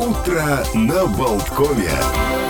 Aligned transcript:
Утро 0.00 0.64
на 0.72 1.04
Болткове. 1.04 2.49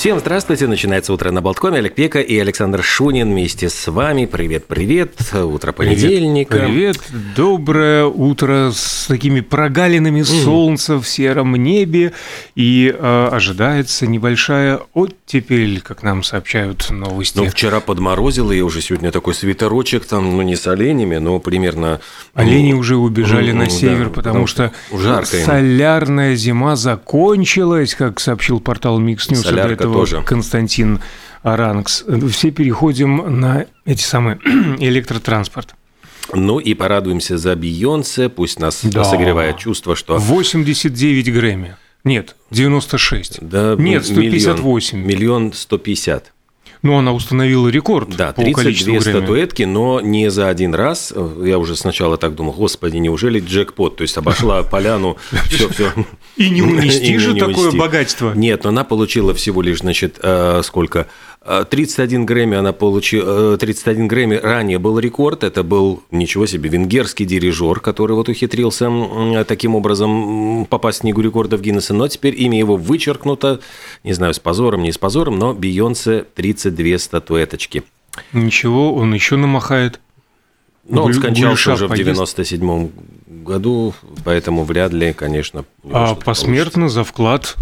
Всем 0.00 0.18
здравствуйте, 0.18 0.66
начинается 0.66 1.12
утро 1.12 1.30
на 1.30 1.42
Болткоме. 1.42 1.76
Олег 1.76 1.94
Пека 1.94 2.20
и 2.20 2.38
Александр 2.38 2.82
Шунин 2.82 3.32
вместе 3.32 3.68
с 3.68 3.86
вами. 3.86 4.24
Привет, 4.24 4.66
привет. 4.66 5.12
Утро 5.34 5.72
понедельника. 5.72 6.56
Привет, 6.56 6.98
привет. 6.98 7.34
доброе 7.36 8.06
утро 8.06 8.70
с 8.74 9.04
такими 9.08 9.40
прогалинами 9.40 10.22
солнца 10.22 10.98
в 10.98 11.06
сером 11.06 11.54
небе. 11.54 12.14
И 12.54 12.96
э, 12.98 13.28
ожидается 13.30 14.06
небольшая 14.06 14.80
оттепель, 14.94 15.82
как 15.82 16.02
нам 16.02 16.22
сообщают 16.22 16.88
новости. 16.88 17.36
Ну, 17.36 17.44
вчера 17.44 17.80
подморозило, 17.80 18.52
и 18.52 18.62
уже 18.62 18.80
сегодня 18.80 19.12
такой 19.12 19.34
свитерочек, 19.34 20.06
там, 20.06 20.34
ну, 20.34 20.40
не 20.40 20.56
с 20.56 20.66
оленями, 20.66 21.18
но 21.18 21.40
примерно... 21.40 22.00
Олени 22.32 22.72
ну, 22.72 22.78
уже 22.78 22.96
убежали 22.96 23.52
ну, 23.52 23.64
на 23.64 23.68
север, 23.68 24.06
да, 24.06 24.14
потому, 24.14 24.46
что 24.46 24.72
жарко 24.90 25.26
солярная 25.26 26.36
зима 26.36 26.74
закончилась, 26.76 27.94
как 27.94 28.18
сообщил 28.18 28.60
портал 28.60 28.98
Mix 28.98 29.28
News. 29.28 29.42
Солярка 29.42 29.89
тоже. 29.92 30.22
Константин 30.22 31.00
Ранкс. 31.42 32.04
Все 32.30 32.50
переходим 32.50 33.40
на 33.40 33.66
эти 33.84 34.02
самые 34.02 34.38
электротранспорт. 34.78 35.74
Ну 36.32 36.58
и 36.58 36.74
порадуемся 36.74 37.38
за 37.38 37.56
Бейонсе, 37.56 38.28
пусть 38.28 38.60
нас 38.60 38.80
да. 38.84 39.04
согревает 39.04 39.58
чувство, 39.58 39.96
что... 39.96 40.18
89 40.18 41.32
Грэмми. 41.32 41.76
Нет, 42.04 42.36
96. 42.50 43.38
Да, 43.42 43.74
Нет, 43.76 44.04
158. 44.04 44.98
Миллион, 44.98 45.08
миллион 45.08 45.52
150. 45.52 46.32
Ну, 46.82 46.96
она 46.96 47.12
установила 47.12 47.68
рекорд 47.68 48.16
Да, 48.16 48.32
по 48.32 48.42
32 48.42 49.00
статуэтки, 49.00 49.64
но 49.64 50.00
не 50.00 50.30
за 50.30 50.48
один 50.48 50.74
раз. 50.74 51.12
Я 51.42 51.58
уже 51.58 51.76
сначала 51.76 52.16
так 52.16 52.34
думал, 52.34 52.52
господи, 52.52 52.96
неужели 52.96 53.40
джекпот? 53.40 53.96
То 53.96 54.02
есть 54.02 54.16
обошла 54.16 54.62
поляну, 54.70 55.16
все, 55.48 55.68
все. 55.68 55.92
И 56.36 56.48
не 56.48 56.62
унести 56.62 57.18
же 57.18 57.34
такое 57.34 57.72
богатство? 57.72 58.32
Нет, 58.34 58.64
но 58.64 58.70
она 58.70 58.84
получила 58.84 59.34
всего 59.34 59.60
лишь, 59.60 59.80
значит, 59.80 60.18
э, 60.22 60.62
сколько? 60.64 61.06
31 61.44 62.26
Грэмми 62.26 62.58
она 62.58 62.74
получила, 62.74 63.56
31 63.56 64.08
Грэмми 64.08 64.34
ранее 64.36 64.78
был 64.78 64.98
рекорд, 64.98 65.42
это 65.42 65.62
был, 65.62 66.02
ничего 66.10 66.44
себе, 66.44 66.68
венгерский 66.68 67.24
дирижер, 67.24 67.80
который 67.80 68.12
вот 68.12 68.28
ухитрился 68.28 68.90
таким 69.48 69.74
образом 69.74 70.66
попасть 70.68 70.98
в 70.98 71.00
книгу 71.00 71.22
рекордов 71.22 71.62
Гиннесса, 71.62 71.94
но 71.94 72.08
теперь 72.08 72.38
имя 72.40 72.58
его 72.58 72.76
вычеркнуто, 72.76 73.60
не 74.04 74.12
знаю, 74.12 74.34
с 74.34 74.38
позором, 74.38 74.82
не 74.82 74.92
с 74.92 74.98
позором, 74.98 75.38
но 75.38 75.54
Бейонсе 75.54 76.26
32 76.34 76.98
статуэточки. 76.98 77.84
Ничего, 78.34 78.94
он 78.94 79.14
еще 79.14 79.36
намахает. 79.36 79.98
Но 80.86 81.04
он 81.04 81.14
скончался 81.14 81.72
уже 81.72 81.86
в 81.86 81.94
97 81.94 82.90
году, 83.44 83.94
поэтому 84.24 84.64
вряд 84.64 84.92
ли, 84.92 85.14
конечно. 85.14 85.64
А 85.90 86.14
посмертно 86.16 86.82
получится. 86.82 86.94
за 86.94 87.04
вклад 87.04 87.56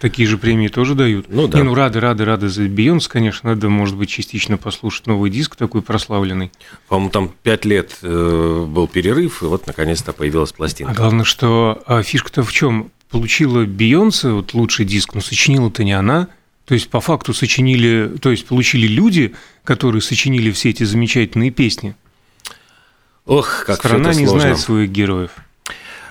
Такие 0.00 0.28
же 0.28 0.38
премии 0.38 0.68
тоже 0.68 0.94
дают. 0.94 1.26
Ну 1.28 1.48
да. 1.48 1.58
Не, 1.58 1.64
ну 1.64 1.74
рады, 1.74 2.00
рады, 2.00 2.24
рады 2.24 2.48
за 2.48 2.64
Бейонс, 2.68 3.08
конечно, 3.08 3.50
надо, 3.50 3.68
может 3.68 3.96
быть, 3.96 4.08
частично 4.08 4.56
послушать 4.56 5.06
новый 5.06 5.30
диск 5.30 5.56
такой 5.56 5.82
прославленный. 5.82 6.52
По-моему, 6.88 7.10
там 7.10 7.34
пять 7.42 7.64
лет 7.64 7.98
э, 8.02 8.66
был 8.68 8.86
перерыв, 8.86 9.42
и 9.42 9.46
вот 9.46 9.66
наконец-то 9.66 10.12
появилась 10.12 10.52
пластинка. 10.52 10.92
А 10.92 10.94
главное, 10.94 11.24
что 11.24 11.82
а 11.86 12.02
фишка-то 12.02 12.42
в 12.42 12.52
чем? 12.52 12.90
Получила 13.10 13.64
Бейонсе 13.64 14.28
вот 14.30 14.54
лучший 14.54 14.84
диск, 14.84 15.14
но 15.14 15.20
сочинила-то 15.20 15.82
не 15.82 15.92
она. 15.92 16.28
То 16.66 16.74
есть, 16.74 16.90
по 16.90 17.00
факту 17.00 17.32
сочинили, 17.32 18.12
то 18.20 18.30
есть, 18.30 18.46
получили 18.46 18.86
люди, 18.86 19.34
которые 19.64 20.02
сочинили 20.02 20.50
все 20.50 20.70
эти 20.70 20.84
замечательные 20.84 21.50
песни. 21.50 21.96
Ох, 23.24 23.64
как 23.66 23.78
Страна 23.78 24.10
не 24.14 24.26
сложно. 24.26 24.40
знает 24.40 24.58
своих 24.58 24.90
героев. 24.90 25.30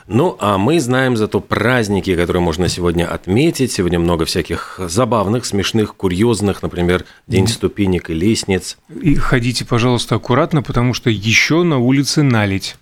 Ну, 0.07 0.37
а 0.39 0.57
мы 0.57 0.79
знаем 0.79 1.17
зато 1.17 1.41
праздники, 1.41 2.15
которые 2.15 2.41
можно 2.41 2.69
сегодня 2.69 3.05
отметить. 3.05 3.73
Сегодня 3.73 3.99
много 3.99 4.23
всяких 4.23 4.79
забавных, 4.79 5.45
смешных, 5.45 5.95
курьезных, 5.95 6.61
например, 6.61 7.03
День 7.27 7.47
ступенек 7.47 8.09
и 8.09 8.13
лестниц. 8.13 8.77
И 9.01 9.15
ходите, 9.15 9.65
пожалуйста, 9.65 10.15
аккуратно, 10.15 10.63
потому 10.63 10.93
что 10.93 11.09
еще 11.09 11.63
на 11.63 11.77
улице 11.77 12.23
налить. 12.23 12.77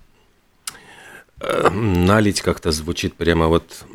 Э, 1.39 1.69
налить 1.71 2.41
как-то 2.41 2.71
звучит 2.71 3.15
прямо 3.15 3.47
вот 3.47 3.85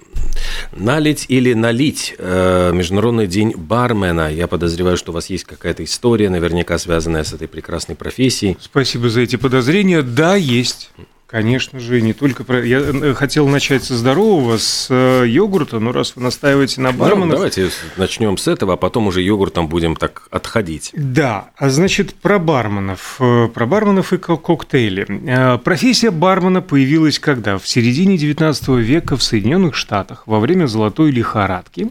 Налить 0.72 1.26
или 1.28 1.52
налить? 1.52 2.14
Э, 2.18 2.72
Международный 2.72 3.26
день 3.26 3.54
бармена. 3.56 4.32
Я 4.32 4.47
подозреваю, 4.47 4.97
что 4.97 5.12
у 5.12 5.14
вас 5.14 5.30
есть 5.30 5.44
какая-то 5.44 5.84
история, 5.84 6.30
наверняка 6.30 6.78
связанная 6.78 7.24
с 7.24 7.32
этой 7.32 7.48
прекрасной 7.48 7.97
профессией. 7.97 8.56
Спасибо 8.60 9.08
за 9.08 9.20
эти 9.20 9.36
подозрения. 9.36 10.02
Да, 10.02 10.36
есть. 10.36 10.91
Конечно 11.30 11.78
же, 11.78 12.02
не 12.02 12.12
только 12.12 12.42
про... 12.42 12.60
Я 12.60 12.80
э, 12.80 13.14
хотел 13.14 13.46
начать 13.46 13.84
со 13.84 13.96
здорового, 13.96 14.58
с 14.58 14.88
э, 14.91 15.26
йогурта, 15.28 15.78
но 15.78 15.92
раз 15.92 16.16
вы 16.16 16.22
настаиваете 16.22 16.80
на 16.80 16.91
барменах... 16.91 17.28
Ну, 17.28 17.34
давайте 17.34 17.70
начнем 17.96 18.36
с 18.36 18.48
этого, 18.48 18.72
а 18.72 18.76
потом 18.76 19.06
уже 19.06 19.22
йогуртом 19.22 19.68
будем 19.68 19.94
так 19.94 20.26
отходить. 20.32 20.91
Да, 20.92 21.50
а 21.56 21.70
значит, 21.70 22.14
про 22.14 22.41
барменов. 22.41 23.18
Э, 23.20 23.46
про 23.46 23.64
барменов 23.66 24.12
и 24.12 24.18
коктейли. 24.18 25.58
Профессия 25.62 26.10
бармена 26.10 26.62
появилась 26.62 27.20
когда? 27.20 27.58
В 27.58 27.68
середине 27.68 28.16
XIX 28.16 28.80
века 28.80 29.16
в 29.16 29.22
Соединенных 29.22 29.76
Штатах, 29.76 30.24
во 30.26 30.41
время 30.41 30.66
золотой 30.66 31.12
лихорадки. 31.12 31.91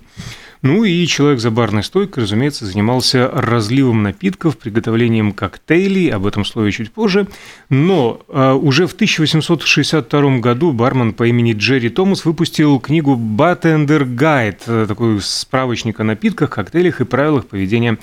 Ну 0.62 0.84
и 0.84 1.06
человек 1.08 1.40
за 1.40 1.52
барной 1.52 1.84
стойкой, 1.84 2.24
разумеется, 2.24 2.66
занимался 2.66 3.30
разливом 3.32 4.04
напитков, 4.04 4.58
приготовлением 4.58 5.32
коктейлей, 5.32 6.10
об 6.10 6.26
этом 6.26 6.44
слове 6.44 6.72
чуть 6.72 6.92
позже. 6.92 7.28
Но 7.70 8.22
э, 8.28 8.52
уже 8.52 8.86
в 8.86 8.94
1862 8.94 10.40
году 10.40 10.74
бармен 10.74 11.14
по 11.14 11.28
имени 11.28 11.54
Джерри 11.54 11.90
Томас 11.90 12.26
выпустил 12.26 12.80
книгу 12.80 13.16
«Bartender 13.16 14.04
Guide», 14.04 14.60
э, 14.68 14.86
такой 14.86 15.22
справочник 15.22 16.02
о 16.02 16.04
напитках, 16.04 16.50
коктейлях 16.50 17.00
и 17.00 17.06
правилах 17.06 17.48
поведения 17.48 17.98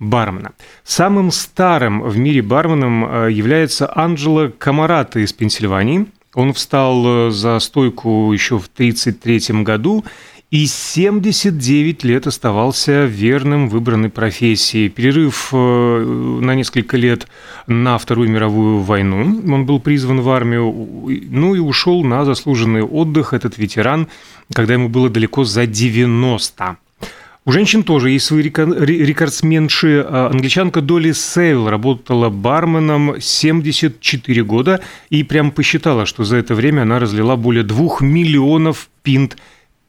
бармена. 0.00 0.52
Самым 0.82 1.30
старым 1.30 2.02
в 2.02 2.18
мире 2.18 2.42
барменом 2.42 3.04
э, 3.04 3.30
является 3.30 3.88
Анджело 3.96 4.48
Камарата 4.48 5.20
из 5.20 5.32
Пенсильвании. 5.32 6.06
Он 6.34 6.52
встал 6.54 7.28
э, 7.28 7.30
за 7.30 7.58
стойку 7.60 8.32
еще 8.32 8.58
в 8.58 8.66
1933 8.66 9.62
году 9.62 10.04
и 10.50 10.66
79 10.66 12.02
лет 12.02 12.26
оставался 12.26 13.04
верным 13.04 13.68
выбранной 13.68 14.10
профессии. 14.10 14.88
Перерыв 14.88 15.50
э, 15.52 16.38
на 16.42 16.54
несколько 16.56 16.96
лет 16.96 17.28
на 17.68 17.98
Вторую 17.98 18.30
мировую 18.30 18.80
войну. 18.80 19.42
Он 19.52 19.64
был 19.64 19.78
призван 19.78 20.20
в 20.20 20.28
армию, 20.28 20.72
ну 21.30 21.54
и 21.54 21.60
ушел 21.60 22.02
на 22.02 22.24
заслуженный 22.24 22.82
отдых, 22.82 23.32
этот 23.32 23.58
ветеран, 23.58 24.08
когда 24.52 24.74
ему 24.74 24.88
было 24.88 25.08
далеко 25.08 25.44
за 25.44 25.66
90. 25.66 26.76
У 27.46 27.52
женщин 27.52 27.84
тоже 27.84 28.10
есть 28.10 28.26
свои 28.26 28.42
рекордсменши. 28.42 30.04
А, 30.06 30.30
англичанка 30.32 30.80
Долли 30.80 31.12
Сейл 31.12 31.68
работала 31.68 32.28
барменом 32.28 33.20
74 33.20 34.42
года 34.42 34.80
и 35.10 35.22
прям 35.22 35.52
посчитала, 35.52 36.06
что 36.06 36.24
за 36.24 36.36
это 36.36 36.54
время 36.56 36.82
она 36.82 36.98
разлила 36.98 37.36
более 37.36 37.62
2 37.62 38.00
миллионов 38.00 38.90
пинт 39.02 39.36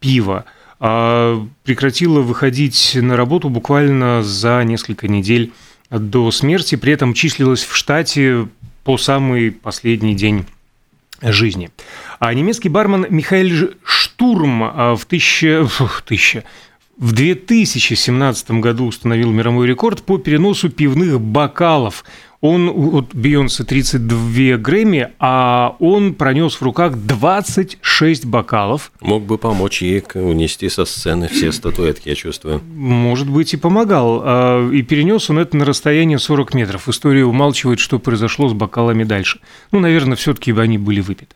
пива. 0.01 0.43
А 0.81 1.47
прекратила 1.63 2.19
выходить 2.19 2.97
на 2.99 3.15
работу 3.15 3.47
буквально 3.47 4.23
за 4.23 4.63
несколько 4.65 5.07
недель 5.07 5.53
до 5.89 6.31
смерти, 6.31 6.75
при 6.75 6.91
этом 6.91 7.13
числилась 7.13 7.63
в 7.63 7.75
штате 7.75 8.47
по 8.83 8.97
самый 8.97 9.51
последний 9.51 10.15
день 10.15 10.45
жизни. 11.21 11.69
А 12.19 12.33
немецкий 12.33 12.69
бармен 12.69 13.05
Михаил 13.09 13.73
Штурм 13.83 14.63
а, 14.63 14.95
в, 14.95 15.05
тысяча, 15.05 15.67
тысяча, 16.05 16.43
в 16.97 17.13
2017 17.13 18.51
году 18.51 18.85
установил 18.85 19.31
мировой 19.31 19.67
рекорд 19.67 20.01
по 20.03 20.17
переносу 20.17 20.69
пивных 20.69 21.21
бокалов 21.21 22.03
он, 22.41 22.71
вот 22.71 23.13
Бейонсе 23.13 23.63
32 23.63 24.57
Грэмми, 24.57 25.09
а 25.19 25.75
он 25.79 26.15
пронес 26.15 26.55
в 26.55 26.61
руках 26.63 26.95
26 26.97 28.25
бокалов. 28.25 28.91
Мог 28.99 29.23
бы 29.23 29.37
помочь 29.37 29.83
ей 29.83 30.03
унести 30.15 30.67
со 30.69 30.85
сцены 30.85 31.27
все 31.27 31.51
статуэтки, 31.51 32.09
я 32.09 32.15
чувствую. 32.15 32.61
Может 32.73 33.29
быть, 33.29 33.53
и 33.53 33.57
помогал. 33.57 34.21
А, 34.23 34.69
и 34.71 34.81
перенес 34.81 35.29
он 35.29 35.37
это 35.37 35.55
на 35.55 35.65
расстояние 35.65 36.17
40 36.17 36.55
метров. 36.55 36.89
История 36.89 37.25
умалчивает, 37.25 37.79
что 37.79 37.99
произошло 37.99 38.49
с 38.49 38.53
бокалами 38.53 39.03
дальше. 39.03 39.39
Ну, 39.71 39.79
наверное, 39.79 40.15
все-таки 40.15 40.51
они 40.51 40.79
были 40.79 40.99
выпиты. 40.99 41.35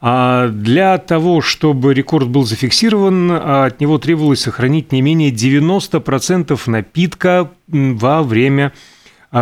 А 0.00 0.48
для 0.48 0.98
того, 0.98 1.40
чтобы 1.40 1.92
рекорд 1.92 2.28
был 2.28 2.44
зафиксирован, 2.44 3.32
от 3.32 3.80
него 3.80 3.98
требовалось 3.98 4.40
сохранить 4.40 4.92
не 4.92 5.02
менее 5.02 5.32
90% 5.32 6.60
напитка 6.66 7.50
во 7.66 8.22
время 8.22 8.66
а, 8.66 8.95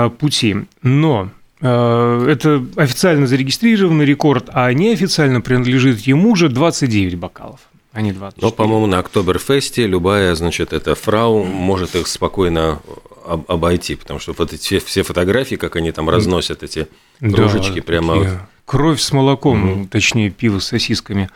пути. 0.09 0.57
Но 0.83 1.31
а, 1.61 2.27
это 2.27 2.65
официально 2.77 3.27
зарегистрированный 3.27 4.05
рекорд, 4.05 4.49
а 4.53 4.73
неофициально 4.73 5.41
принадлежит 5.41 6.01
ему 6.01 6.37
же 6.37 6.49
29 6.49 7.17
бокалов 7.17 7.61
а 7.95 8.03
не 8.03 8.13
20. 8.13 8.43
Но, 8.43 8.51
по-моему, 8.51 8.87
на 8.87 8.99
Октоберфесте 8.99 9.87
любая, 9.87 10.35
значит, 10.35 10.73
эта 10.73 10.97
фрау 10.97 11.45
может 11.45 11.95
их 11.95 12.09
спокойно 12.09 12.81
обойти, 13.25 13.95
потому 13.95 14.19
что 14.19 14.35
вот 14.37 14.53
эти 14.53 14.81
все 14.81 15.05
фотографии, 15.05 15.55
как 15.55 15.77
они 15.77 15.93
там 15.93 16.11
разносят 16.11 16.65
эти 16.65 16.89
кружечки, 17.21 17.77
да, 17.77 17.83
прямо... 17.83 18.49
Кровь 18.65 19.01
с 19.01 19.13
молоком, 19.13 19.71
угу. 19.71 19.89
точнее, 19.89 20.31
пиво 20.31 20.59
с 20.59 20.67
сосисками. 20.67 21.31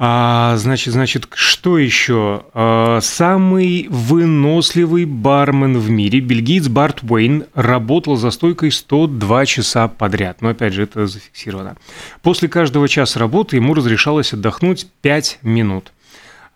А, 0.00 0.56
значит, 0.56 0.94
значит, 0.94 1.26
что 1.34 1.76
еще? 1.76 2.44
А, 2.54 3.00
самый 3.00 3.88
выносливый 3.90 5.04
бармен 5.06 5.76
в 5.76 5.90
мире, 5.90 6.20
бельгиец 6.20 6.68
Барт 6.68 7.02
Уэйн, 7.02 7.46
работал 7.54 8.16
за 8.16 8.30
стойкой 8.30 8.70
102 8.70 9.46
часа 9.46 9.88
подряд. 9.88 10.40
Но, 10.40 10.50
опять 10.50 10.72
же, 10.72 10.84
это 10.84 11.08
зафиксировано. 11.08 11.76
После 12.22 12.48
каждого 12.48 12.88
часа 12.88 13.18
работы 13.18 13.56
ему 13.56 13.74
разрешалось 13.74 14.32
отдохнуть 14.32 14.86
5 15.02 15.40
минут. 15.42 15.92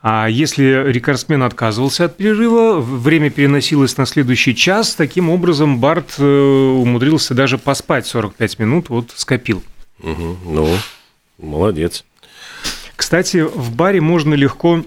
А 0.03 0.29
если 0.29 0.91
рекордсмен 0.91 1.43
отказывался 1.43 2.05
от 2.05 2.17
перерыва, 2.17 2.81
время 2.81 3.31
переносилось 3.31 3.97
на 3.97 4.07
следующий 4.07 4.55
час. 4.55 4.95
Таким 4.95 5.31
образом, 5.31 5.79
Барт 5.79 6.15
э, 6.19 6.25
умудрился 6.25 7.35
даже 7.35 7.59
поспать 7.59 8.07
45 8.07 8.59
минут, 8.61 8.89
вот 8.89 9.13
скопил. 9.15 9.63
Угу, 10.01 10.39
ну, 10.47 10.69
молодец. 11.39 12.05
Кстати, 12.97 13.43
в 13.43 13.75
баре 13.75 14.01
можно 14.01 14.35
легко 14.35 14.85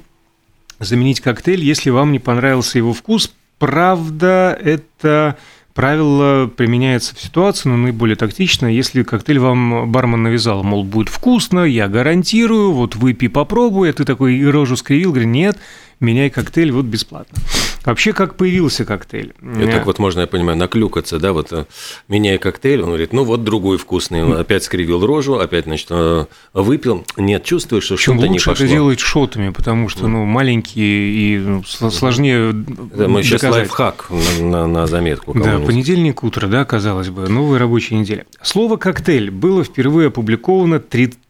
заменить 0.79 1.21
коктейль, 1.21 1.63
если 1.63 1.89
вам 1.89 2.11
не 2.11 2.19
понравился 2.19 2.77
его 2.77 2.93
вкус. 2.93 3.33
Правда, 3.59 4.57
это 4.61 5.37
правило 5.73 6.47
применяется 6.47 7.15
в 7.15 7.21
ситуации, 7.21 7.69
но 7.69 7.77
наиболее 7.77 8.15
тактично, 8.15 8.67
если 8.67 9.03
коктейль 9.03 9.39
вам 9.39 9.91
бармен 9.91 10.23
навязал, 10.23 10.63
мол, 10.63 10.83
будет 10.83 11.09
вкусно, 11.09 11.65
я 11.65 11.87
гарантирую, 11.87 12.71
вот 12.71 12.95
выпей, 12.95 13.29
попробуй, 13.29 13.89
а 13.89 13.93
ты 13.93 14.05
такой 14.05 14.49
рожу 14.49 14.77
скривил, 14.77 15.11
говорит, 15.11 15.29
нет, 15.29 15.57
меняй 15.99 16.29
коктейль 16.29 16.71
вот 16.71 16.85
бесплатно. 16.85 17.37
Вообще, 17.85 18.13
как 18.13 18.35
появился 18.35 18.83
коктейль? 18.83 19.33
И 19.41 19.65
так 19.67 19.85
вот 19.85 19.99
можно, 19.99 20.21
я 20.21 20.27
понимаю, 20.27 20.57
наклюкаться, 20.57 21.19
да, 21.19 21.33
вот 21.33 21.53
э, 21.53 21.65
меняя 22.07 22.39
коктейль, 22.39 22.81
он 22.81 22.87
говорит, 22.87 23.13
ну 23.13 23.23
вот 23.23 23.43
другой 23.43 23.77
вкусный, 23.77 24.23
он 24.23 24.33
опять 24.33 24.63
скривил 24.63 25.05
рожу, 25.05 25.35
опять, 25.35 25.65
значит, 25.65 25.87
э, 25.91 26.25
выпил, 26.53 27.05
нет, 27.15 27.43
чувствуешь, 27.43 27.83
что 27.83 27.95
что-то 27.95 28.27
не 28.27 28.39
пошло. 28.39 28.51
лучше 28.51 28.63
это 28.63 28.73
делать 28.73 28.99
шотами, 28.99 29.49
потому 29.49 29.87
что, 29.87 30.07
ну, 30.07 30.25
маленькие 30.25 31.11
и 31.11 31.37
ну, 31.37 31.63
сложнее 31.63 32.53
да, 32.53 33.07
Мы 33.07 33.21
сейчас 33.21 33.43
лайфхак 33.43 34.07
на, 34.09 34.45
на, 34.45 34.67
на 34.67 34.87
заметку. 34.87 35.33
Да, 35.37 35.59
понедельник 35.59 36.23
утро, 36.23 36.47
да, 36.47 36.65
казалось 36.65 37.09
бы, 37.09 37.29
новая 37.29 37.59
рабочая 37.59 37.95
неделя. 37.95 38.25
Слово 38.41 38.77
«коктейль» 38.77 39.29
было 39.29 39.63
впервые 39.63 40.07
опубликовано 40.07 40.79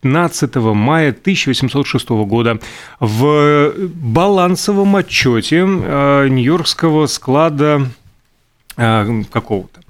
15 0.05 0.55
мая 0.75 1.09
1806 1.09 2.09
года 2.09 2.59
в 2.99 3.73
балансовом 3.95 4.95
отчете 4.97 5.65
э, 5.65 6.27
нью-йоркского 6.29 7.07
склада 7.07 7.87
э, 8.77 9.23
какого-то. 9.31 9.81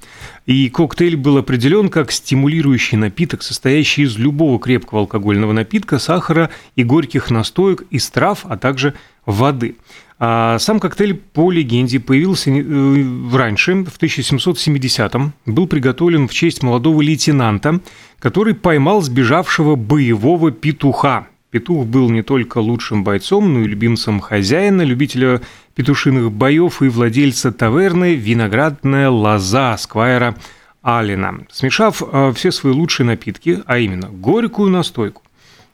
И 0.46 0.70
коктейль 0.70 1.18
был 1.18 1.38
определен 1.38 1.90
как 1.90 2.14
стимулирующий 2.14 2.98
напиток, 2.98 3.44
состоящий 3.44 4.04
из 4.04 4.18
любого 4.18 4.58
крепкого 4.58 5.02
алкогольного 5.02 5.52
напитка, 5.52 6.00
сахара 6.00 6.50
и 6.78 6.86
горьких 6.86 7.30
настоек 7.30 7.84
из 7.90 8.10
трав, 8.10 8.46
а 8.48 8.56
также 8.56 8.94
воды. 9.26 9.76
А 10.18 10.58
сам 10.60 10.80
коктейль, 10.80 11.14
по 11.16 11.52
легенде, 11.52 12.00
появился 12.00 12.50
э, 12.50 13.36
раньше, 13.36 13.84
в 13.84 14.00
1770-м, 14.00 15.34
был 15.46 15.68
приготовлен 15.68 16.28
в 16.28 16.34
честь 16.34 16.64
молодого 16.64 17.02
лейтенанта, 17.02 17.82
который 18.20 18.54
поймал 18.54 19.02
сбежавшего 19.02 19.76
боевого 19.76 20.52
петуха. 20.52 21.28
Петух 21.52 21.86
был 21.86 22.10
не 22.10 22.22
только 22.22 22.60
лучшим 22.60 23.04
бойцом, 23.04 23.54
но 23.54 23.62
и 23.62 23.68
любимцем 23.68 24.20
хозяина, 24.22 24.84
любителя 24.84 25.42
петушиных 25.74 26.32
боев 26.32 26.82
и 26.82 26.88
владельца 26.88 27.52
таверны 27.52 28.16
«Виноградная 28.16 29.10
лоза» 29.10 29.78
Сквайра 29.78 30.36
Алина. 30.82 31.46
Смешав 31.52 32.02
э, 32.02 32.32
все 32.36 32.52
свои 32.52 32.72
лучшие 32.72 33.06
напитки, 33.06 33.62
а 33.66 33.80
именно 33.80 34.08
горькую 34.08 34.70
настойку, 34.70 35.24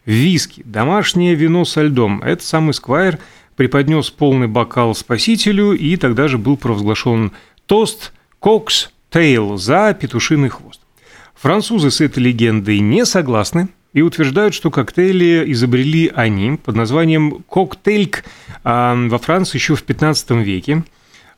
виски, 0.06 0.64
домашнее 0.66 1.36
вино 1.36 1.66
со 1.66 1.84
льдом, 1.84 2.24
этот 2.24 2.44
самый 2.44 2.74
Сквайр 2.74 3.20
преподнес 3.62 4.10
полный 4.10 4.48
бокал 4.48 4.96
спасителю, 4.96 5.74
и 5.74 5.96
тогда 5.96 6.28
же 6.28 6.40
был 6.40 6.58
провозглашен 6.58 7.32
тост 7.68 8.12
«Cock's 8.40 8.90
tail» 9.12 9.56
за 9.56 9.94
петушиный 9.94 10.50
хвост. 10.50 10.82
Французы 11.36 11.92
с 11.92 12.02
этой 12.02 12.24
легендой 12.24 12.80
не 12.80 13.06
согласны– 13.06 13.70
и 13.94 14.02
утверждают, 14.02 14.56
что 14.56 14.72
коктейли 14.72 15.44
изобрели 15.52 16.12
они 16.16 16.58
под 16.58 16.76
названием 16.76 17.44
«coquetel» 17.48 18.24
а, 18.64 18.96
во 18.96 19.18
Франции 19.20 19.58
еще 19.58 19.76
в 19.76 19.84
15 19.84 20.32
веке. 20.32 20.84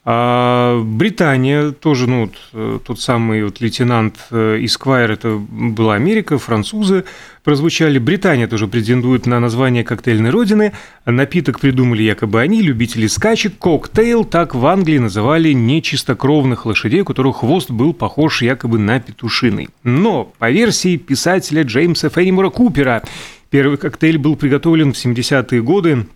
А 0.05 0.81
Британия 0.83 1.71
тоже, 1.71 2.09
ну, 2.09 2.29
вот, 2.51 2.83
тот 2.83 2.99
самый 2.99 3.45
вот 3.45 3.61
лейтенант 3.61 4.17
Исквайр, 4.31 5.11
э, 5.11 5.13
это 5.13 5.37
была 5.37 5.95
Америка, 5.95 6.37
французы 6.37 7.05
прозвучали. 7.41 7.99
Британия 7.99 8.47
тоже 8.47 8.67
претендует 8.67 9.25
на 9.25 9.39
название 9.39 9.85
коктейльной 9.85 10.29
родины. 10.29 10.73
Напиток 11.05 11.61
придумали 11.61 12.03
якобы 12.03 12.41
они, 12.41 12.61
любители 12.61 13.07
скачек. 13.07 13.57
Коктейл 13.57 14.25
так 14.25 14.55
в 14.55 14.65
Англии 14.65 14.97
называли 14.97 15.53
нечистокровных 15.53 16.65
лошадей, 16.65 17.01
у 17.01 17.05
которых 17.05 17.37
хвост 17.37 17.71
был 17.71 17.93
похож 17.93 18.41
якобы 18.41 18.79
на 18.79 18.99
петушиный. 18.99 19.69
Но 19.83 20.33
по 20.37 20.51
версии 20.51 20.97
писателя 20.97 21.63
Джеймса 21.63 22.09
Феннимора 22.09 22.49
Купера, 22.49 23.03
первый 23.49 23.77
коктейль 23.77 24.17
был 24.17 24.35
приготовлен 24.35 24.91
в 24.91 24.97
70-е 24.97 25.61
годы 25.61 26.07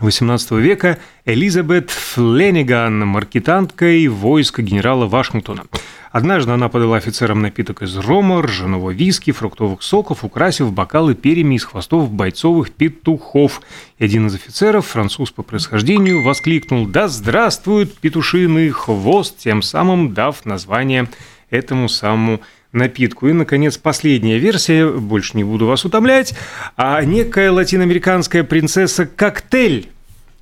XVIII 0.00 0.60
века 0.60 0.98
Элизабет 1.24 1.90
Флениган, 1.90 3.06
маркетанткой 3.06 4.08
войска 4.08 4.62
генерала 4.62 5.06
Вашингтона. 5.06 5.64
Однажды 6.12 6.50
она 6.50 6.68
подала 6.68 6.96
офицерам 6.96 7.40
напиток 7.40 7.82
из 7.82 7.96
рома, 7.96 8.42
ржаного 8.42 8.90
виски, 8.90 9.30
фруктовых 9.30 9.82
соков, 9.82 10.24
украсив 10.24 10.72
бокалы 10.72 11.14
перьями 11.14 11.54
из 11.54 11.64
хвостов 11.64 12.10
бойцовых 12.10 12.72
петухов. 12.72 13.62
И 13.98 14.04
один 14.04 14.26
из 14.26 14.34
офицеров, 14.34 14.86
француз 14.86 15.30
по 15.30 15.42
происхождению, 15.44 16.24
воскликнул 16.24 16.86
«Да 16.86 17.06
здравствует 17.06 17.96
петушиный 17.96 18.70
хвост!», 18.70 19.38
тем 19.38 19.62
самым 19.62 20.12
дав 20.12 20.44
название 20.44 21.08
этому 21.50 21.88
самому 21.88 22.40
напитку. 22.72 23.28
И, 23.28 23.32
наконец, 23.32 23.76
последняя 23.76 24.38
версия, 24.38 24.86
больше 24.88 25.36
не 25.36 25.44
буду 25.44 25.66
вас 25.66 25.84
утомлять, 25.84 26.34
а 26.76 27.02
некая 27.04 27.50
латиноамериканская 27.50 28.44
принцесса 28.44 29.06
Коктейль 29.06 29.88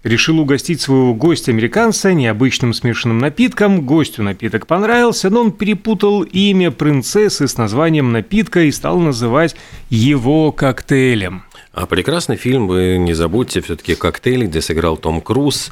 решил 0.04 0.38
угостить 0.38 0.80
своего 0.80 1.14
гостя-американца 1.14 2.12
необычным 2.12 2.72
смешанным 2.72 3.18
напитком. 3.18 3.84
Гостю 3.84 4.22
напиток 4.22 4.66
понравился, 4.66 5.30
но 5.30 5.42
он 5.42 5.52
перепутал 5.52 6.22
имя 6.22 6.70
принцессы 6.70 7.48
с 7.48 7.56
названием 7.56 8.12
напитка 8.12 8.60
и 8.60 8.70
стал 8.70 9.00
называть 9.00 9.56
его 9.90 10.52
коктейлем. 10.52 11.42
А 11.80 11.86
прекрасный 11.86 12.34
фильм, 12.34 12.66
вы 12.66 12.98
не 12.98 13.14
забудьте, 13.14 13.60
все-таки 13.60 13.94
«Коктейль», 13.94 14.46
где 14.46 14.60
сыграл 14.60 14.96
Том 14.96 15.20
Круз, 15.20 15.70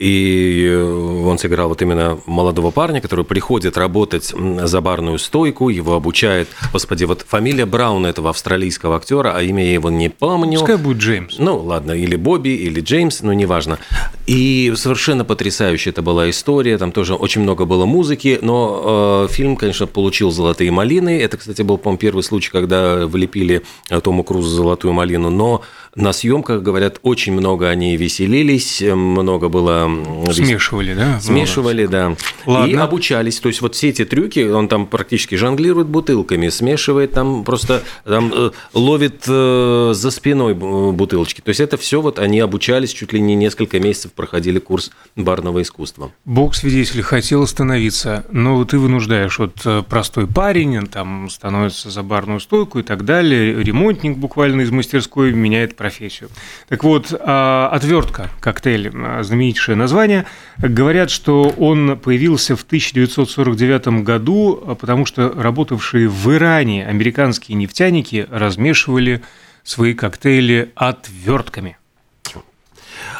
и 0.00 0.66
э, 0.68 0.82
он 0.82 1.38
сыграл 1.38 1.68
вот 1.68 1.80
именно 1.80 2.18
молодого 2.26 2.72
парня, 2.72 3.00
который 3.00 3.24
приходит 3.24 3.78
работать 3.78 4.34
за 4.34 4.80
барную 4.80 5.20
стойку, 5.20 5.68
его 5.68 5.94
обучает, 5.94 6.48
господи, 6.72 7.04
вот 7.04 7.24
фамилия 7.28 7.66
Брауна 7.66 8.08
этого 8.08 8.30
австралийского 8.30 8.96
актера, 8.96 9.32
а 9.36 9.42
имя 9.42 9.64
я 9.64 9.74
его 9.74 9.90
не 9.90 10.08
помню. 10.08 10.58
Пускай 10.58 10.76
будет 10.76 10.96
Джеймс. 10.96 11.38
Ну, 11.38 11.58
ладно, 11.58 11.92
или 11.92 12.16
Бобби, 12.16 12.48
или 12.48 12.80
Джеймс, 12.80 13.22
ну, 13.22 13.32
неважно. 13.32 13.78
И 14.26 14.72
совершенно 14.74 15.24
потрясающая 15.24 15.92
это 15.92 16.02
была 16.02 16.28
история, 16.30 16.78
там 16.78 16.90
тоже 16.90 17.14
очень 17.14 17.42
много 17.42 17.64
было 17.64 17.84
музыки, 17.84 18.40
но 18.42 19.26
э, 19.28 19.32
фильм, 19.32 19.54
конечно, 19.54 19.86
получил 19.86 20.32
«Золотые 20.32 20.72
малины». 20.72 21.20
Это, 21.20 21.36
кстати, 21.36 21.62
был, 21.62 21.78
по-моему, 21.78 21.98
первый 21.98 22.24
случай, 22.24 22.50
когда 22.50 23.06
влепили 23.06 23.62
э, 23.88 24.00
Тому 24.00 24.24
Крузу 24.24 24.48
«Золотую 24.48 24.92
малину», 24.94 25.30
но 25.30 25.43
но 25.44 25.62
на 25.94 26.12
съемках, 26.12 26.62
говорят, 26.62 26.98
очень 27.02 27.32
много 27.32 27.68
они 27.68 27.96
веселились, 27.96 28.82
много 28.82 29.48
было... 29.48 29.90
Смешивали, 30.32 30.94
да? 30.94 31.20
Смешивали, 31.20 31.86
да. 31.86 32.16
Ладно. 32.46 32.70
И 32.70 32.74
обучались. 32.74 33.40
То 33.40 33.48
есть 33.48 33.60
вот 33.60 33.74
все 33.74 33.90
эти 33.90 34.04
трюки, 34.04 34.40
он 34.40 34.68
там 34.68 34.86
практически 34.86 35.34
жонглирует 35.34 35.86
бутылками, 35.86 36.48
смешивает 36.48 37.12
там 37.12 37.44
просто, 37.44 37.82
там 38.04 38.32
э, 38.34 38.50
ловит 38.72 39.24
э, 39.28 39.92
за 39.94 40.10
спиной 40.10 40.54
бутылочки. 40.54 41.40
То 41.40 41.50
есть 41.50 41.60
это 41.60 41.76
все 41.76 42.00
вот 42.00 42.18
они 42.18 42.40
обучались, 42.40 42.92
чуть 42.92 43.12
ли 43.12 43.20
не 43.20 43.34
несколько 43.34 43.78
месяцев 43.80 44.12
проходили 44.12 44.58
курс 44.58 44.90
барного 45.16 45.62
искусства. 45.62 46.12
Бог 46.24 46.54
свидетель 46.54 47.02
хотел 47.02 47.42
остановиться, 47.42 48.24
но 48.30 48.64
ты 48.64 48.78
вынуждаешь, 48.78 49.38
вот 49.38 49.60
э, 49.64 49.82
простой 49.88 50.26
парень, 50.26 50.86
там 50.86 51.30
становится 51.30 51.90
за 51.90 52.02
барную 52.02 52.40
стойку 52.40 52.78
и 52.78 52.82
так 52.82 53.04
далее, 53.04 53.62
ремонтник 53.62 54.16
буквально 54.16 54.62
из 54.62 54.70
мастерской 54.70 55.32
меняет 55.32 55.76
профессию. 55.84 56.30
Так 56.70 56.82
вот, 56.82 57.12
а, 57.12 57.68
отвертка, 57.70 58.30
коктейль, 58.40 58.90
а, 58.94 59.22
знаменитейшее 59.22 59.76
название, 59.76 60.24
говорят, 60.56 61.10
что 61.10 61.42
он 61.58 61.98
появился 61.98 62.56
в 62.56 62.64
1949 62.64 64.02
году, 64.02 64.64
а, 64.66 64.74
потому 64.76 65.04
что 65.04 65.28
работавшие 65.28 66.08
в 66.08 66.32
Иране 66.32 66.86
американские 66.86 67.56
нефтяники 67.56 68.26
размешивали 68.30 69.20
свои 69.62 69.92
коктейли 69.92 70.72
отвертками. 70.74 71.76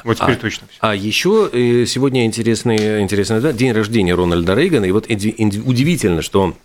Вот 0.04 0.16
теперь 0.16 0.36
а, 0.36 0.38
точно 0.38 0.66
все. 0.70 0.78
А 0.80 0.94
еще 0.94 1.50
э, 1.52 1.84
сегодня 1.86 2.24
интересный, 2.24 3.02
интересный 3.02 3.42
да, 3.42 3.52
день 3.52 3.72
рождения 3.72 4.14
Рональда 4.14 4.54
Рейгана. 4.54 4.86
И 4.86 4.90
вот 4.90 5.06
удивительно, 5.10 6.22
что 6.22 6.56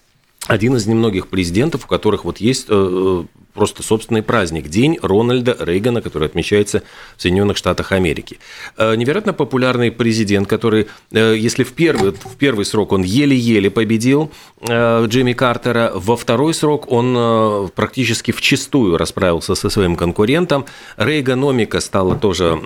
один 0.48 0.78
из 0.78 0.88
немногих 0.88 1.28
президентов, 1.28 1.84
у 1.86 1.88
которых 1.88 2.24
вот 2.24 2.38
есть 2.38 2.68
э, 2.70 3.24
просто 3.60 3.84
собственный 3.84 4.22
праздник, 4.22 4.70
День 4.70 4.98
Рональда 5.02 5.54
Рейгана, 5.60 6.02
который 6.02 6.30
отмечается 6.30 6.82
в 7.18 7.22
Соединенных 7.22 7.58
Штатах 7.58 7.92
Америки. 7.92 8.40
Э, 8.78 8.96
невероятно 8.96 9.34
популярный 9.34 9.92
президент, 9.92 10.48
который, 10.48 10.88
э, 11.12 11.36
если 11.38 11.66
в 11.66 11.74
первый, 11.74 12.12
в 12.12 12.38
первый 12.38 12.64
срок 12.64 12.94
он 12.94 13.04
еле-еле 13.04 13.70
победил 13.70 14.32
э, 14.62 15.06
Джимми 15.08 15.34
Картера, 15.34 15.92
во 15.94 16.16
второй 16.16 16.54
срок 16.54 16.90
он 16.90 17.70
практически 17.76 18.32
вчистую 18.32 18.96
расправился 18.96 19.56
со 19.56 19.70
своим 19.70 19.98
конкурентом. 19.98 20.66
Рейганомика 20.96 21.82
стала 21.82 22.16
тоже 22.16 22.58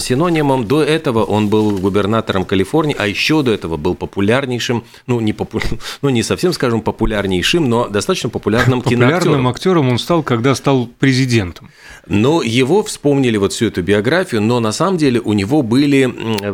синонимом. 0.00 0.64
До 0.64 0.82
этого 0.82 1.22
он 1.22 1.48
был 1.48 1.78
губернатором 1.78 2.44
Калифорнии, 2.44 2.96
а 2.98 3.06
еще 3.06 3.42
до 3.42 3.52
этого 3.52 3.76
был 3.76 3.94
популярнейшим, 3.94 4.82
ну 5.06 5.20
не, 5.20 5.32
попу... 5.32 5.60
ну, 6.02 6.08
не 6.10 6.24
совсем, 6.24 6.52
скажем, 6.52 6.80
популярнейшим, 6.80 7.68
но 7.68 7.86
достаточно 7.86 8.30
популярным 8.30 8.80
Популярным 8.82 9.10
киноактером. 9.10 9.48
актером 9.48 9.88
он 9.88 9.98
стал, 9.98 10.22
когда 10.40 10.54
стал 10.54 10.86
президентом. 10.86 11.68
Но 12.06 12.42
его 12.42 12.82
вспомнили 12.82 13.36
вот 13.36 13.52
всю 13.52 13.66
эту 13.66 13.82
биографию, 13.82 14.40
но 14.40 14.58
на 14.58 14.72
самом 14.72 14.96
деле 14.96 15.20
у 15.20 15.34
него 15.34 15.60
были 15.60 16.10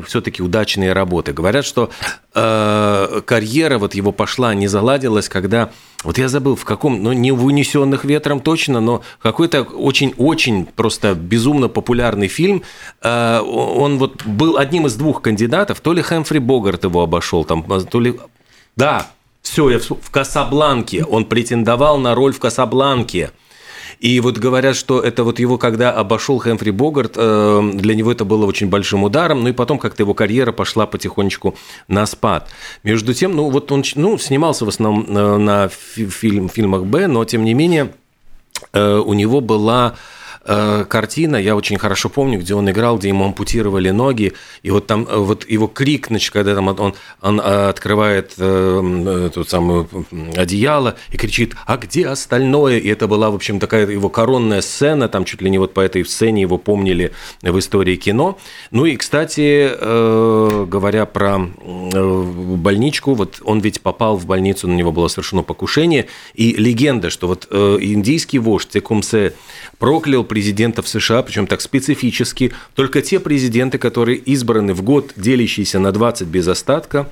все-таки 0.06 0.42
удачные 0.42 0.92
работы. 0.92 1.32
Говорят, 1.32 1.64
что 1.64 1.90
э, 2.34 3.20
карьера 3.24 3.78
вот 3.78 3.94
его 3.94 4.10
пошла, 4.10 4.54
не 4.54 4.66
заладилась, 4.66 5.28
когда 5.28 5.70
вот 6.02 6.18
я 6.18 6.28
забыл, 6.28 6.56
в 6.56 6.64
каком, 6.64 7.00
ну, 7.00 7.12
не 7.12 7.30
в 7.30 7.44
«Унесенных 7.44 8.04
ветром» 8.04 8.40
точно, 8.40 8.80
но 8.80 9.02
какой-то 9.22 9.62
очень-очень 9.62 10.66
просто 10.66 11.14
безумно 11.14 11.68
популярный 11.68 12.26
фильм. 12.26 12.64
Э, 13.02 13.38
он 13.40 13.98
вот 13.98 14.26
был 14.26 14.56
одним 14.56 14.86
из 14.86 14.96
двух 14.96 15.22
кандидатов, 15.22 15.80
то 15.80 15.92
ли 15.92 16.02
Хэмфри 16.02 16.40
Богарт 16.40 16.82
его 16.82 17.02
обошел, 17.02 17.44
там, 17.44 17.62
то 17.62 18.00
ли... 18.00 18.18
Да, 18.74 19.06
все, 19.42 19.70
я 19.70 19.78
в 19.78 20.10
Касабланке. 20.10 21.04
Он 21.04 21.24
претендовал 21.24 21.98
на 21.98 22.16
роль 22.16 22.32
в 22.32 22.40
Касабланке. 22.40 23.30
И 24.00 24.20
вот 24.20 24.38
говорят, 24.38 24.76
что 24.76 25.00
это 25.00 25.24
вот 25.24 25.38
его, 25.38 25.58
когда 25.58 25.92
обошел 25.92 26.38
Хэмфри 26.38 26.70
Богарт, 26.70 27.12
э, 27.16 27.70
для 27.74 27.94
него 27.94 28.12
это 28.12 28.24
было 28.24 28.46
очень 28.46 28.68
большим 28.68 29.04
ударом, 29.04 29.42
ну 29.42 29.48
и 29.48 29.52
потом 29.52 29.78
как-то 29.78 30.02
его 30.02 30.14
карьера 30.14 30.52
пошла 30.52 30.86
потихонечку 30.86 31.56
на 31.88 32.06
спад. 32.06 32.48
Между 32.82 33.14
тем, 33.14 33.34
ну 33.34 33.48
вот 33.50 33.72
он 33.72 33.82
ну, 33.94 34.18
снимался 34.18 34.64
в 34.64 34.68
основном 34.68 35.06
э, 35.08 35.36
на 35.38 35.68
фильм, 35.68 36.48
фильмах 36.48 36.84
Б, 36.84 37.06
но 37.06 37.24
тем 37.24 37.44
не 37.44 37.54
менее 37.54 37.92
э, 38.72 38.96
у 38.98 39.14
него 39.14 39.40
была 39.40 39.96
Э, 40.48 40.84
картина, 40.88 41.36
я 41.36 41.56
очень 41.56 41.78
хорошо 41.78 42.08
помню, 42.08 42.38
где 42.38 42.54
он 42.54 42.70
играл, 42.70 42.98
где 42.98 43.08
ему 43.08 43.24
ампутировали 43.24 43.90
ноги, 43.90 44.32
и 44.62 44.70
вот 44.70 44.86
там 44.86 45.06
э, 45.08 45.16
вот 45.16 45.48
его 45.48 45.66
крик, 45.66 46.06
значит, 46.08 46.32
когда 46.32 46.54
там 46.54 46.68
он, 46.68 46.94
он 47.20 47.40
э, 47.40 47.68
открывает 47.68 48.34
э, 48.38 49.30
тут 49.34 49.48
самую 49.48 49.88
одеяло 50.36 50.96
и 51.10 51.16
кричит, 51.16 51.54
а 51.66 51.76
где 51.76 52.06
остальное? 52.06 52.78
И 52.78 52.88
это 52.88 53.08
была, 53.08 53.30
в 53.30 53.34
общем, 53.34 53.58
такая 53.58 53.86
его 53.86 54.08
коронная 54.08 54.60
сцена, 54.60 55.08
там 55.08 55.24
чуть 55.24 55.42
ли 55.42 55.50
не 55.50 55.58
вот 55.58 55.74
по 55.74 55.80
этой 55.80 56.04
сцене 56.04 56.42
его 56.42 56.58
помнили 56.58 57.12
в 57.42 57.58
истории 57.58 57.96
кино. 57.96 58.38
Ну 58.70 58.86
и, 58.86 58.96
кстати, 58.96 59.68
э, 59.70 60.64
говоря 60.68 61.06
про 61.06 61.38
больничку, 61.38 63.14
вот 63.14 63.40
он 63.42 63.60
ведь 63.60 63.80
попал 63.80 64.16
в 64.16 64.26
больницу, 64.26 64.68
на 64.68 64.74
него 64.74 64.92
было 64.92 65.08
совершено 65.08 65.42
покушение, 65.42 66.06
и 66.34 66.52
легенда, 66.52 67.10
что 67.10 67.26
вот 67.26 67.48
э, 67.50 67.78
индийский 67.80 68.38
вождь 68.38 68.68
Текумсе 68.68 69.32
проклял 69.78 70.24
президентов 70.36 70.86
США, 70.86 71.22
причем 71.22 71.46
так 71.46 71.62
специфически, 71.62 72.52
только 72.74 73.00
те 73.00 73.20
президенты, 73.20 73.78
которые 73.78 74.18
избраны 74.18 74.74
в 74.74 74.82
год, 74.82 75.14
делящийся 75.16 75.78
на 75.78 75.92
20 75.92 76.28
без 76.28 76.46
остатка, 76.46 77.10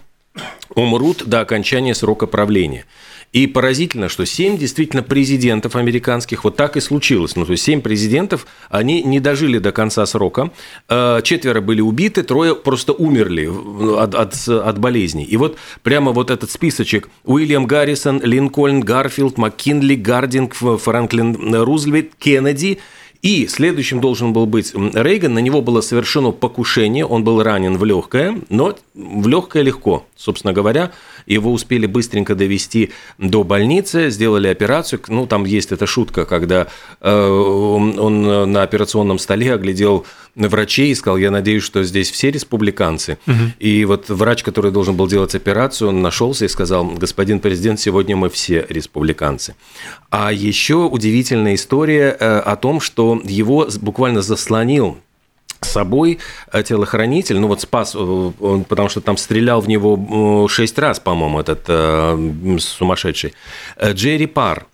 умрут 0.75 1.23
до 1.25 1.41
окончания 1.41 1.95
срока 1.95 2.27
правления. 2.27 2.85
И 3.33 3.47
поразительно, 3.47 4.11
что 4.11 4.27
семь 4.27 4.59
действительно 4.59 5.03
президентов 5.03 5.75
американских, 5.75 6.45
вот 6.45 6.57
так 6.57 6.77
и 6.77 6.81
случилось. 6.81 7.35
Ну, 7.35 7.47
то 7.47 7.53
есть 7.53 7.65
семь 7.65 7.81
президентов, 7.81 8.47
они 8.69 9.03
не 9.03 9.21
дожили 9.21 9.57
до 9.57 9.73
конца 9.73 10.05
срока. 10.05 10.51
Э, 10.91 11.21
четверо 11.23 11.63
были 11.63 11.81
убиты, 11.81 12.25
трое 12.25 12.55
просто 12.55 12.93
умерли 12.93 13.51
от, 13.97 14.15
от, 14.15 14.49
от 14.49 14.79
болезней. 14.79 15.25
И 15.25 15.39
вот 15.39 15.57
прямо 15.83 16.13
вот 16.13 16.31
этот 16.31 16.51
списочек. 16.51 17.09
Уильям 17.25 17.65
Гаррисон, 17.65 18.21
Линкольн, 18.23 18.81
Гарфилд, 18.81 19.39
МакКинли, 19.39 19.95
Гардинг, 19.95 20.55
Франклин 20.55 21.55
Рузвельт, 21.55 22.15
Кеннеди– 22.19 22.81
и 23.25 23.47
следующим 23.47 24.03
должен 24.03 24.35
был 24.35 24.45
быть 24.45 24.75
Рейган. 24.75 25.33
На 25.33 25.39
него 25.39 25.63
было 25.63 25.81
совершено 25.81 26.31
покушение. 26.31 27.07
Он 27.07 27.25
был 27.25 27.43
ранен 27.43 27.79
в 27.79 27.85
легкое, 27.87 28.39
но 28.51 28.77
в 28.93 29.27
легкое 29.27 29.63
легко. 29.63 30.05
Собственно 30.15 30.53
говоря, 30.53 30.93
его 31.27 31.53
успели 31.53 31.87
быстренько 31.87 32.35
довести 32.35 32.91
до 33.19 33.45
больницы, 33.45 34.11
сделали 34.11 34.49
операцию. 34.49 35.01
Ну, 35.09 35.27
там 35.27 35.45
есть 35.45 35.73
эта 35.73 35.87
шутка, 35.87 36.25
когда 36.25 36.67
э, 37.01 37.27
он 37.27 38.53
на 38.53 38.63
операционном 38.63 39.19
столе 39.19 39.55
оглядел 39.55 40.07
врачей 40.35 40.91
и 40.91 40.95
сказал, 40.95 41.17
я 41.17 41.31
надеюсь, 41.31 41.63
что 41.63 41.83
здесь 41.85 42.11
все 42.11 42.31
республиканцы. 42.31 43.19
Угу. 43.27 43.35
И 43.61 43.85
вот 43.85 44.09
врач, 44.09 44.43
который 44.43 44.71
должен 44.71 44.97
был 44.97 45.07
делать 45.07 45.35
операцию, 45.35 45.89
он 45.89 46.03
нашелся 46.03 46.45
и 46.45 46.49
сказал, 46.49 46.85
господин 46.85 47.41
президент, 47.41 47.81
сегодня 47.81 48.17
мы 48.17 48.29
все 48.31 48.67
республиканцы. 48.69 49.55
А 50.11 50.33
еще 50.33 50.77
удивительная 50.77 51.55
история 51.55 52.17
э, 52.19 52.39
о 52.39 52.57
том, 52.57 52.81
что 52.81 53.21
его 53.25 53.69
буквально 53.81 54.23
заслонил 54.23 54.99
собой 55.65 56.19
э, 56.53 56.63
телохранитель, 56.63 57.39
ну 57.39 57.49
вот 57.49 57.61
спас, 57.61 57.95
э, 57.97 58.31
потому 58.69 58.89
что 58.89 59.01
там 59.01 59.17
стрелял 59.17 59.61
в 59.61 59.69
него 59.69 60.49
шесть 60.49 60.79
раз, 60.79 61.01
по-моему, 61.01 61.41
этот 61.41 61.65
э, 61.69 62.59
сумасшедший, 62.59 63.35
Джерри 63.83 64.27
Пар. 64.27 64.67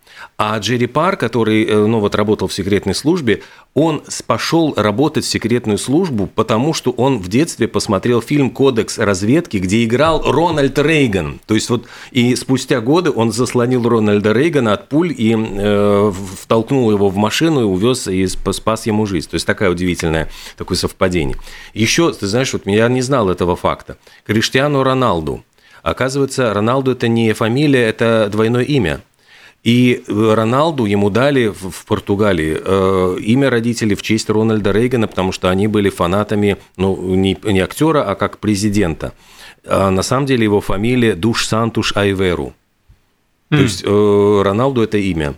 А 0.43 0.57
Джерри 0.57 0.87
Пар, 0.87 1.17
который 1.17 1.65
э, 1.65 1.85
ну, 1.85 1.99
вот, 1.99 2.15
работал 2.15 2.47
в 2.47 2.53
секретной 2.53 2.95
службе, 2.95 3.43
он 3.75 4.01
пошел 4.25 4.73
работать 4.75 5.23
в 5.23 5.27
секретную 5.27 5.77
службу, 5.77 6.25
потому 6.25 6.73
что 6.73 6.89
он 6.89 7.19
в 7.19 7.27
детстве 7.27 7.67
посмотрел 7.67 8.23
фильм 8.23 8.49
«Кодекс 8.49 8.97
разведки», 8.97 9.57
где 9.57 9.83
играл 9.83 10.23
Рональд 10.23 10.79
Рейган. 10.79 11.39
То 11.45 11.53
есть 11.53 11.69
вот 11.69 11.85
и 12.09 12.35
спустя 12.35 12.81
годы 12.81 13.11
он 13.11 13.31
заслонил 13.31 13.87
Рональда 13.87 14.31
Рейгана 14.31 14.73
от 14.73 14.89
пуль 14.89 15.13
и 15.15 15.37
э, 15.37 16.11
втолкнул 16.41 16.89
его 16.89 17.09
в 17.09 17.17
машину 17.17 17.61
и 17.61 17.65
увез 17.65 18.07
и 18.07 18.25
спас 18.25 18.87
ему 18.87 19.05
жизнь. 19.05 19.29
То 19.29 19.35
есть 19.35 19.45
такая 19.45 19.69
удивительная 19.69 20.27
такое 20.57 20.75
совпадение. 20.75 21.37
Еще, 21.75 22.11
ты 22.13 22.25
знаешь, 22.25 22.51
вот 22.51 22.63
я 22.65 22.89
не 22.89 23.03
знал 23.03 23.29
этого 23.29 23.55
факта. 23.55 23.97
Криштиану 24.25 24.81
Роналду. 24.81 25.43
Оказывается, 25.83 26.51
Роналду 26.51 26.91
это 26.91 27.07
не 27.07 27.33
фамилия, 27.33 27.83
это 27.83 28.27
двойное 28.31 28.63
имя. 28.63 29.01
И 29.63 30.03
Роналду 30.07 30.85
ему 30.85 31.11
дали 31.11 31.47
в 31.47 31.85
Португалии 31.85 32.57
э, 32.59 33.17
имя 33.19 33.49
родителей 33.51 33.95
в 33.95 34.01
честь 34.01 34.29
Рональда 34.29 34.71
Рейгана, 34.71 35.07
потому 35.07 35.31
что 35.31 35.49
они 35.49 35.67
были 35.67 35.89
фанатами, 35.89 36.57
ну, 36.77 37.15
не, 37.15 37.37
не 37.43 37.59
актера, 37.59 38.03
а 38.03 38.15
как 38.15 38.39
президента. 38.39 39.13
А 39.63 39.91
на 39.91 40.01
самом 40.01 40.25
деле 40.25 40.45
его 40.45 40.61
фамилия 40.61 41.13
Душ 41.13 41.45
Сантуш 41.45 41.95
Айверу. 41.95 42.53
Mm. 43.51 43.57
То 43.57 43.63
есть 43.63 43.83
э, 43.85 44.41
Роналду 44.43 44.81
это 44.81 44.97
имя. 44.97 45.35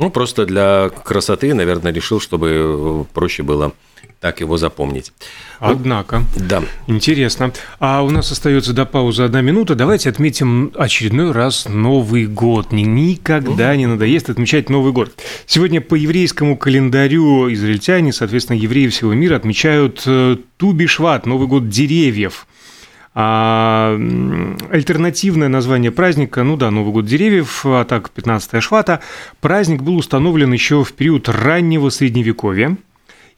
Ну, 0.00 0.10
просто 0.10 0.46
для 0.46 0.88
красоты, 0.88 1.52
наверное, 1.52 1.92
решил, 1.92 2.20
чтобы 2.20 3.06
проще 3.12 3.42
было 3.42 3.72
так 4.18 4.40
его 4.40 4.56
запомнить. 4.56 5.12
Однако. 5.58 6.22
Да. 6.36 6.62
Интересно. 6.86 7.52
А 7.80 8.02
у 8.02 8.08
нас 8.08 8.32
остается 8.32 8.72
до 8.72 8.86
паузы 8.86 9.22
одна 9.24 9.42
минута. 9.42 9.74
Давайте 9.74 10.08
отметим 10.08 10.72
очередной 10.74 11.32
раз 11.32 11.66
Новый 11.68 12.26
год. 12.26 12.72
Никогда 12.72 13.76
не 13.76 13.86
надоест 13.86 14.30
отмечать 14.30 14.70
Новый 14.70 14.92
год. 14.92 15.12
Сегодня 15.46 15.82
по 15.82 15.94
еврейскому 15.94 16.56
календарю 16.56 17.52
израильтяне, 17.52 18.14
соответственно, 18.14 18.56
евреи 18.56 18.88
всего 18.88 19.12
мира 19.12 19.36
отмечают 19.36 20.02
э, 20.06 20.36
Тубишват, 20.56 21.26
Новый 21.26 21.46
год 21.46 21.68
деревьев. 21.68 22.46
А 23.12 23.98
альтернативное 24.70 25.48
название 25.48 25.90
праздника, 25.90 26.44
ну 26.44 26.56
да, 26.56 26.70
Новый 26.70 26.92
год 26.92 27.06
деревьев, 27.06 27.62
а 27.64 27.84
так 27.84 28.10
15 28.10 28.62
Швата, 28.62 29.00
праздник 29.40 29.82
был 29.82 29.96
установлен 29.96 30.52
еще 30.52 30.84
в 30.84 30.92
период 30.92 31.28
раннего 31.28 31.88
Средневековья– 31.88 32.76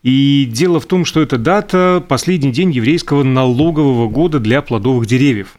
и 0.02 0.48
дело 0.50 0.80
в 0.80 0.86
том, 0.86 1.04
что 1.04 1.22
эта 1.22 1.38
дата– 1.38 2.04
последний 2.08 2.50
день 2.50 2.72
еврейского 2.72 3.22
налогового 3.22 4.08
года 4.08 4.40
для 4.40 4.60
плодовых 4.60 5.06
деревьев. 5.06 5.56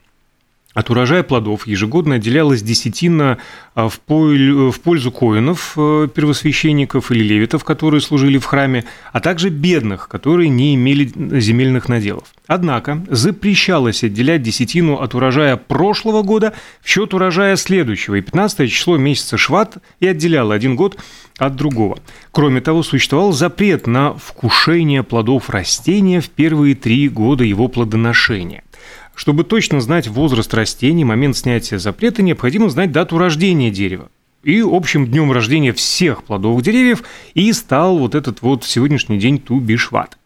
От 0.73 0.89
урожая 0.89 1.21
плодов 1.21 1.67
ежегодно 1.67 2.15
отделялась 2.15 2.63
десятина 2.63 3.37
а, 3.75 3.89
в 3.89 3.99
пользу 3.99 5.11
коинов, 5.11 5.73
э, 5.77 6.07
первосвященников 6.13 7.11
или 7.11 7.23
левитов, 7.23 7.63
которые 7.63 8.01
служили 8.01 8.39
в 8.39 8.45
храме, 8.45 8.83
а 9.11 9.19
также 9.19 9.49
бедных, 9.49 10.07
которые 10.07 10.49
не 10.49 10.73
имели 10.73 11.11
земельных 11.39 11.89
наделов. 11.89 12.23
Однако 12.47 13.05
запрещалось 13.07 14.03
отделять 14.03 14.41
десятину 14.41 14.95
от 14.95 15.13
урожая 15.13 15.57
прошлого 15.57 16.23
года 16.23 16.53
в 16.81 16.89
счет 16.89 17.13
урожая 17.13 17.55
следующего, 17.55 18.15
и 18.15 18.21
15 18.21 18.71
число 18.71 18.97
месяца 18.97 19.37
Шват 19.37 19.77
и 19.99 20.07
отделяло 20.07 20.55
один 20.55 20.75
год 20.75 20.97
от 21.37 21.55
другого. 21.55 21.99
Кроме 22.31 22.61
того, 22.61 22.81
существовал 22.81 23.31
запрет 23.31 23.85
на 23.85 24.13
вкушение 24.15 25.03
плодов 25.03 25.51
растения 25.51 26.19
в 26.19 26.29
первые 26.29 26.73
три 26.73 27.09
года 27.09 27.43
его 27.43 27.67
плодоношения– 27.67 28.63
чтобы 29.15 29.43
точно 29.43 29.81
знать 29.81 30.07
возраст 30.07 30.53
растений, 30.53 31.05
момент 31.05 31.37
снятия 31.37 31.77
запрета, 31.77 32.21
необходимо 32.21 32.69
знать 32.69 32.91
дату 32.91 33.17
рождения 33.17 33.71
дерева. 33.71 34.09
и 34.43 34.61
общим 34.61 35.07
днем 35.07 35.31
рождения 35.31 35.71
всех 35.71 36.23
плодовых 36.23 36.63
деревьев 36.63 37.03
и 37.33 37.53
стал 37.53 37.97
вот 37.97 38.13
этот 38.13 38.41
вот 38.41 38.65
сегодняшний 38.65 39.17
день 39.17 39.39
Тубишват. 39.39 40.17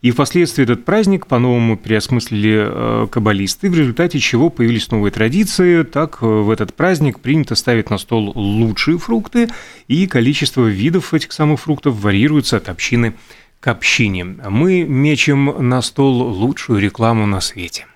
И 0.00 0.10
впоследствии 0.10 0.64
этот 0.64 0.86
праздник 0.86 1.26
по-новому 1.26 1.76
переосмыслили 1.76 2.54
э, 2.56 3.06
каббалисты, 3.10 3.68
в 3.68 3.76
результате 3.76 4.18
чего 4.18 4.48
появились 4.48 4.90
новые 4.90 5.12
традиции. 5.12 5.82
Так, 5.82 6.18
э, 6.22 6.26
в 6.26 6.48
этот 6.48 6.72
праздник 6.72 7.20
принято 7.20 7.54
ставить 7.54 7.90
на 7.90 7.98
стол 7.98 8.32
лучшие 8.34 8.96
фрукты, 8.96 9.48
и 9.88 10.06
количество 10.06 10.64
видов 10.66 11.12
этих 11.12 11.32
самых 11.32 11.60
фруктов 11.60 12.00
варьируется 12.00 12.56
от 12.56 12.70
общины 12.70 13.14
к 13.60 13.68
общине. 13.68 14.24
Мы 14.24 14.84
мечем 14.84 15.68
на 15.68 15.82
стол 15.82 16.22
лучшую 16.32 16.80
рекламу 16.80 17.26
на 17.26 17.42
свете– 17.42 17.86